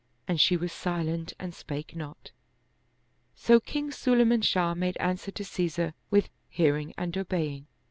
And 0.27 0.41
she 0.41 0.57
was 0.57 0.71
silent 0.71 1.33
and 1.37 1.53
spake 1.53 1.95
not. 1.95 2.31
So 3.35 3.59
King 3.59 3.91
Sulayman 3.91 4.41
Shah 4.43 4.73
made 4.73 4.97
answer 4.97 5.29
to 5.29 5.45
Caesar 5.45 5.93
with" 6.09 6.29
Hearing 6.49 6.95
and 6.97 7.15
obeying." 7.15 7.67